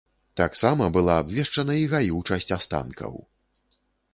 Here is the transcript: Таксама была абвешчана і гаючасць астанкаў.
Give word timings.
Таксама 0.39 0.87
была 0.95 1.17
абвешчана 1.23 1.75
і 1.81 1.85
гаючасць 1.93 2.51
астанкаў. 2.59 3.13